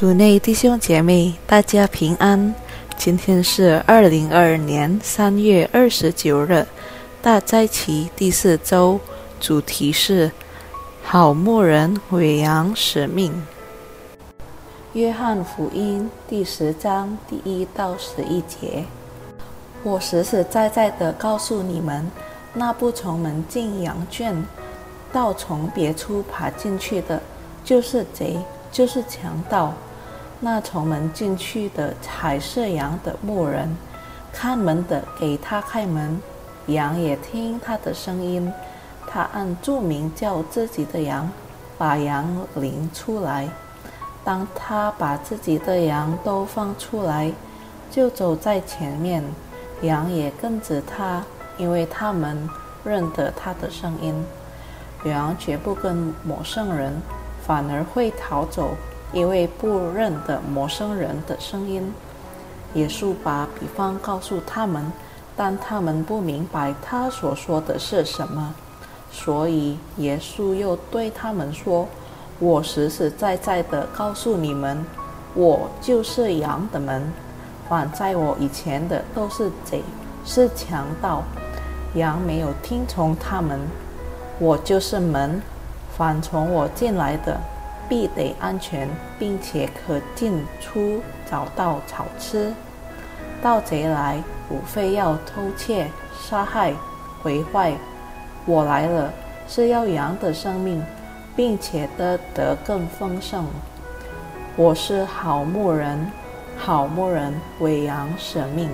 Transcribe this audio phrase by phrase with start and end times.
[0.00, 2.54] 主内弟兄姐妹，大家平安。
[2.96, 6.66] 今天是二零二二年三月二十九日，
[7.20, 8.98] 大斋期第四周，
[9.38, 10.32] 主题是
[11.02, 13.42] 好牧人伟扬使命。
[14.94, 18.86] 约翰福音第十章第一到十一节：
[19.82, 22.10] 我实实在在的告诉你们，
[22.54, 24.42] 那不从门进羊圈，
[25.12, 27.20] 到从别处爬进去的，
[27.62, 28.38] 就是贼。
[28.72, 29.74] 就是强盗，
[30.40, 33.76] 那从门进去的才是羊的牧人，
[34.32, 36.20] 看门的给他开门，
[36.66, 38.52] 羊也听他的声音，
[39.06, 41.30] 他按注名叫自己的羊，
[41.76, 43.48] 把羊领出来。
[44.24, 47.30] 当他把自己的羊都放出来，
[47.90, 49.22] 就走在前面，
[49.82, 51.22] 羊也跟着他，
[51.58, 52.48] 因为他们
[52.82, 54.24] 认得他的声音。
[55.04, 57.00] 羊绝不跟陌生人。
[57.42, 58.76] 反而会逃走，
[59.12, 61.92] 因为不认得陌生人的声音。
[62.74, 64.92] 耶稣把比方告诉他们，
[65.36, 68.54] 但他们不明白他所说的是什么，
[69.10, 71.88] 所以耶稣又对他们说
[72.38, 74.84] ：“我实实在在的告诉你们，
[75.34, 77.12] 我就是羊的门。
[77.68, 79.82] 反在我以前的都是贼，
[80.24, 81.22] 是强盗，
[81.94, 83.58] 羊没有听从他们。
[84.38, 85.42] 我就是门。”
[85.98, 87.38] 反从我进来的，
[87.90, 88.88] 必得安全，
[89.18, 92.52] 并且可进出，找到草吃。
[93.42, 96.72] 盗贼来，无非要偷窃、杀害、
[97.20, 97.74] 毁坏。
[98.46, 99.12] 我来了，
[99.48, 100.80] 是要羊的生命，
[101.34, 103.44] 并且得得更丰盛。
[104.54, 106.10] 我是好牧人，
[106.56, 108.68] 好牧人为羊舍命。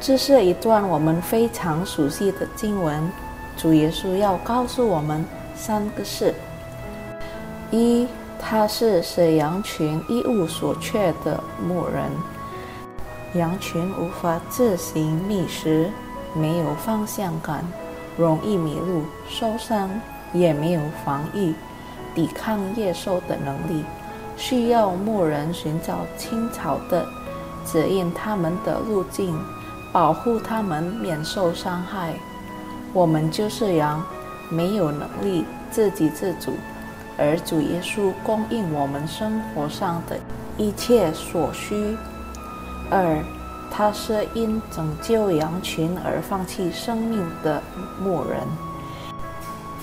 [0.00, 3.08] 这是一段我们非常熟悉的经文。
[3.56, 6.34] 主耶稣要告诉我们三个事：
[7.72, 8.06] 一，
[8.38, 12.10] 他是使羊群一无所缺的牧人，
[13.34, 15.90] 羊群无法自行觅食，
[16.34, 17.64] 没有方向感，
[18.18, 19.88] 容易迷路、受伤，
[20.34, 21.54] 也没有防御、
[22.14, 23.82] 抵抗野兽的能力，
[24.36, 27.06] 需要牧人寻找青草的，
[27.64, 29.34] 指引他们的路径，
[29.92, 32.12] 保护他们免受伤害。
[32.92, 34.04] 我们就是羊，
[34.50, 36.52] 没有能力自给自足，
[37.18, 40.18] 而主耶稣供应我们生活上的
[40.56, 41.96] 一切所需。
[42.90, 43.18] 二，
[43.70, 47.62] 他是因拯救羊群而放弃生命的
[48.00, 48.40] 牧人。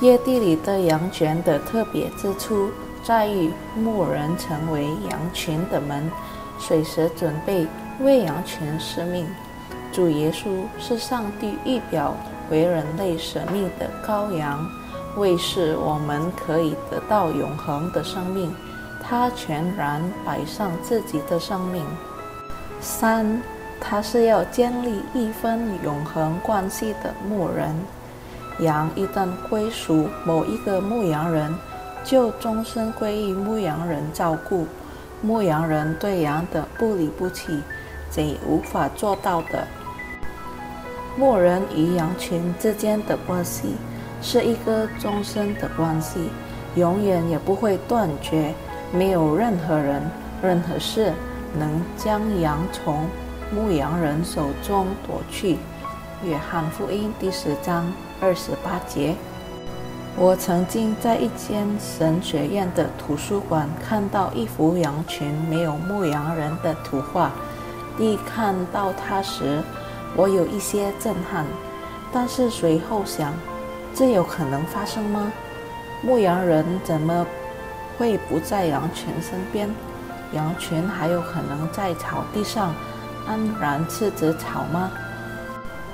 [0.00, 2.70] 耶地里的羊群的特别之处
[3.02, 6.10] 在于，牧人成为羊群的门，
[6.58, 7.66] 随时准备
[8.00, 9.26] 为羊群使命。
[9.92, 12.14] 主耶稣是上帝预表。
[12.48, 14.64] 为人类舍命的羔羊，
[15.16, 18.54] 为使我们可以得到永恒的生命，
[19.02, 21.84] 他全然摆上自己的生命。
[22.80, 23.42] 三，
[23.80, 27.74] 他是要建立一份永恒关系的牧人。
[28.60, 31.54] 羊一旦归属某一个牧羊人，
[32.04, 34.66] 就终身归于牧羊人照顾。
[35.22, 37.60] 牧羊人对羊的不离不弃，
[38.10, 39.66] 贼无法做到的。
[41.16, 43.74] 牧人与羊群之间的关系
[44.28, 46.28] 是一个终身的关系，
[46.74, 48.52] 永远也不会断绝。
[48.92, 50.02] 没有任何人、
[50.42, 51.12] 任何事
[51.56, 53.06] 能将羊从
[53.54, 55.58] 牧羊人手中夺去。
[56.24, 57.86] 约翰福音第十章
[58.20, 59.14] 二十八节。
[60.16, 67.30] 我曾经在一间神学院的图书馆看到一幅羊群没有牧羊人的图画。
[67.96, 69.62] 一看到它时，
[70.16, 71.46] 我有一些震撼，
[72.12, 73.32] 但是随后想，
[73.96, 75.32] 这有可能发生吗？
[76.02, 77.26] 牧羊人怎么
[77.96, 79.74] 会不在羊群身边？
[80.32, 82.74] 羊群还有可能在草地上
[83.26, 84.90] 安然吃着草吗？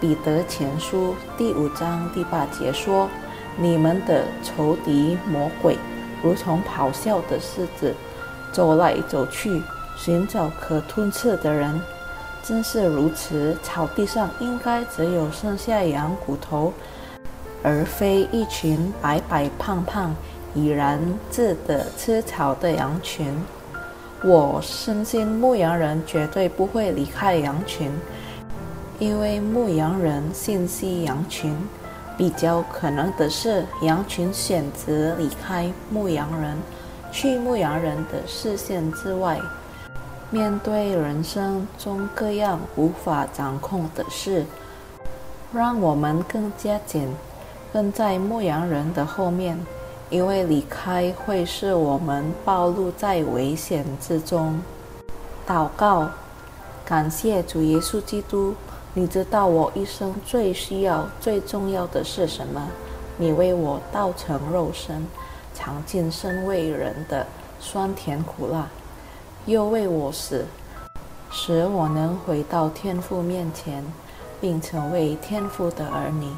[0.00, 3.08] 彼得前书第五章第八节说
[3.56, 5.78] ：“你们的仇敌魔鬼，
[6.20, 7.94] 如同咆哮的狮子，
[8.50, 9.62] 走来走去，
[9.96, 11.80] 寻找可吞吃的人。”
[12.42, 16.72] 正是如此，草地上应该只有剩下羊骨头，
[17.64, 20.14] 而非一群白白胖胖、
[20.54, 21.00] 已然
[21.30, 23.26] 自得吃草的羊群。
[24.22, 27.90] 我深信牧羊人绝对不会离开羊群，
[28.98, 31.56] 因为牧羊人信息羊群。
[32.16, 36.56] 比较可能的是，羊群选择离开牧羊人，
[37.10, 39.40] 去牧羊人的视线之外。
[40.30, 44.46] 面对人生中各样无法掌控的事，
[45.52, 47.08] 让我们更加紧
[47.74, 49.58] 跟在牧羊人的后面，
[50.08, 54.62] 因为离开会使我们暴露在危险之中。
[55.44, 56.08] 祷告，
[56.84, 58.54] 感谢主耶稣基督，
[58.92, 62.68] 你知道我一生最需要、最重要的是什么？
[63.16, 65.04] 你为我道成肉身，
[65.52, 67.26] 尝尽身为人的
[67.58, 68.68] 酸甜苦辣，
[69.46, 70.46] 又为我死，
[71.28, 73.84] 使我能回到天父面前，
[74.40, 76.28] 并成为天父的儿女。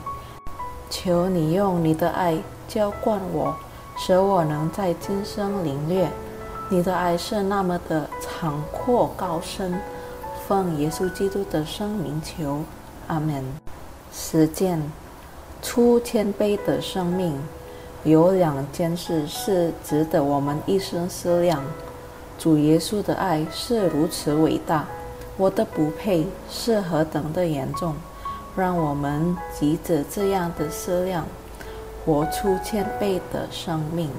[0.88, 2.38] 求你用你的爱
[2.68, 3.54] 浇灌我，
[3.96, 6.08] 使我能在今生领略
[6.68, 9.78] 你的爱是那么的长阔高深。
[10.46, 12.60] 奉耶稣基督的圣名求，
[13.08, 13.44] 阿门。
[14.12, 14.80] 实践
[15.60, 17.38] 出谦卑的生命，
[18.04, 21.62] 有两件事是值得我们一生思量。
[22.38, 24.86] 主耶稣的爱是如此伟大，
[25.36, 27.94] 我的不配是何等的严重。
[28.56, 31.26] 让我们急着这样的思量，
[32.04, 34.10] 活出千倍的生命。